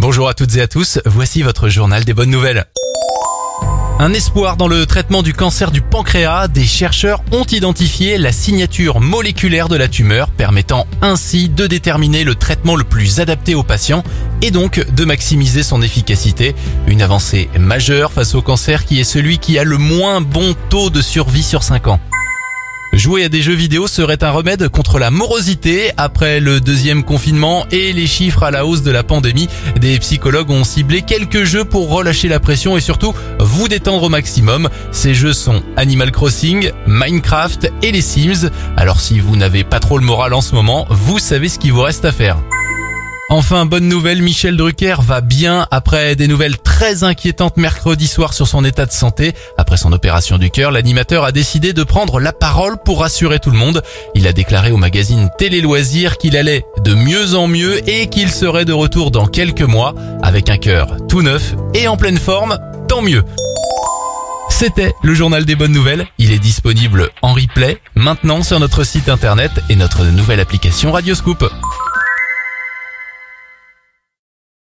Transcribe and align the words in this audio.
Bonjour 0.00 0.28
à 0.28 0.34
toutes 0.34 0.54
et 0.54 0.60
à 0.60 0.68
tous, 0.68 1.00
voici 1.06 1.42
votre 1.42 1.68
journal 1.68 2.04
des 2.04 2.14
bonnes 2.14 2.30
nouvelles. 2.30 2.66
Un 3.98 4.12
espoir 4.12 4.56
dans 4.56 4.68
le 4.68 4.86
traitement 4.86 5.24
du 5.24 5.34
cancer 5.34 5.72
du 5.72 5.80
pancréas, 5.80 6.46
des 6.46 6.66
chercheurs 6.66 7.20
ont 7.32 7.42
identifié 7.42 8.16
la 8.16 8.30
signature 8.30 9.00
moléculaire 9.00 9.68
de 9.68 9.74
la 9.74 9.88
tumeur, 9.88 10.30
permettant 10.30 10.86
ainsi 11.02 11.48
de 11.48 11.66
déterminer 11.66 12.22
le 12.22 12.36
traitement 12.36 12.76
le 12.76 12.84
plus 12.84 13.18
adapté 13.18 13.56
au 13.56 13.64
patient 13.64 14.04
et 14.40 14.52
donc 14.52 14.88
de 14.88 15.04
maximiser 15.04 15.64
son 15.64 15.82
efficacité. 15.82 16.54
Une 16.86 17.02
avancée 17.02 17.50
majeure 17.58 18.12
face 18.12 18.36
au 18.36 18.40
cancer 18.40 18.84
qui 18.84 19.00
est 19.00 19.04
celui 19.04 19.38
qui 19.38 19.58
a 19.58 19.64
le 19.64 19.78
moins 19.78 20.20
bon 20.20 20.54
taux 20.68 20.90
de 20.90 21.02
survie 21.02 21.42
sur 21.42 21.64
5 21.64 21.88
ans. 21.88 22.00
Jouer 22.92 23.24
à 23.24 23.28
des 23.28 23.42
jeux 23.42 23.54
vidéo 23.54 23.86
serait 23.86 24.24
un 24.24 24.30
remède 24.30 24.68
contre 24.68 24.98
la 24.98 25.10
morosité. 25.10 25.90
Après 25.96 26.40
le 26.40 26.60
deuxième 26.60 27.04
confinement 27.04 27.66
et 27.70 27.92
les 27.92 28.06
chiffres 28.06 28.42
à 28.42 28.50
la 28.50 28.64
hausse 28.64 28.82
de 28.82 28.90
la 28.90 29.02
pandémie, 29.02 29.48
des 29.80 29.98
psychologues 29.98 30.50
ont 30.50 30.64
ciblé 30.64 31.02
quelques 31.02 31.44
jeux 31.44 31.64
pour 31.64 31.90
relâcher 31.90 32.28
la 32.28 32.40
pression 32.40 32.76
et 32.76 32.80
surtout 32.80 33.14
vous 33.38 33.68
détendre 33.68 34.04
au 34.04 34.08
maximum. 34.08 34.68
Ces 34.90 35.14
jeux 35.14 35.34
sont 35.34 35.62
Animal 35.76 36.10
Crossing, 36.10 36.72
Minecraft 36.86 37.70
et 37.82 37.92
les 37.92 38.02
Sims. 38.02 38.50
Alors 38.76 39.00
si 39.00 39.20
vous 39.20 39.36
n'avez 39.36 39.64
pas 39.64 39.80
trop 39.80 39.98
le 39.98 40.04
moral 40.04 40.32
en 40.32 40.40
ce 40.40 40.54
moment, 40.54 40.86
vous 40.88 41.18
savez 41.18 41.48
ce 41.48 41.58
qu'il 41.58 41.72
vous 41.72 41.82
reste 41.82 42.04
à 42.04 42.12
faire. 42.12 42.38
Enfin, 43.30 43.66
bonne 43.66 43.88
nouvelle, 43.88 44.22
Michel 44.22 44.56
Drucker 44.56 44.96
va 45.02 45.20
bien 45.20 45.66
après 45.70 46.16
des 46.16 46.28
nouvelles 46.28 46.56
très 46.78 47.02
inquiétantes 47.02 47.56
mercredi 47.56 48.06
soir 48.06 48.32
sur 48.32 48.46
son 48.46 48.64
état 48.64 48.86
de 48.86 48.92
santé. 48.92 49.34
Après 49.56 49.76
son 49.76 49.92
opération 49.92 50.38
du 50.38 50.48
cœur, 50.48 50.70
l'animateur 50.70 51.24
a 51.24 51.32
décidé 51.32 51.72
de 51.72 51.82
prendre 51.82 52.20
la 52.20 52.32
parole 52.32 52.76
pour 52.84 53.00
rassurer 53.00 53.40
tout 53.40 53.50
le 53.50 53.56
monde. 53.56 53.82
Il 54.14 54.28
a 54.28 54.32
déclaré 54.32 54.70
au 54.70 54.76
magazine 54.76 55.28
Télé 55.38 55.60
Loisirs 55.60 56.18
qu'il 56.18 56.36
allait 56.36 56.64
de 56.84 56.94
mieux 56.94 57.34
en 57.34 57.48
mieux 57.48 57.80
et 57.90 58.06
qu'il 58.06 58.30
serait 58.30 58.64
de 58.64 58.72
retour 58.72 59.10
dans 59.10 59.26
quelques 59.26 59.62
mois 59.62 59.92
avec 60.22 60.50
un 60.50 60.56
cœur 60.56 60.94
tout 61.08 61.22
neuf 61.22 61.56
et 61.74 61.88
en 61.88 61.96
pleine 61.96 62.16
forme, 62.16 62.56
tant 62.86 63.02
mieux. 63.02 63.24
C'était 64.48 64.94
le 65.02 65.14
journal 65.14 65.44
des 65.44 65.56
bonnes 65.56 65.72
nouvelles. 65.72 66.06
Il 66.18 66.30
est 66.30 66.38
disponible 66.38 67.10
en 67.22 67.32
replay 67.32 67.78
maintenant 67.96 68.44
sur 68.44 68.60
notre 68.60 68.84
site 68.84 69.08
internet 69.08 69.50
et 69.68 69.74
notre 69.74 70.04
nouvelle 70.04 70.38
application 70.38 70.92
Radioscoop. 70.92 71.44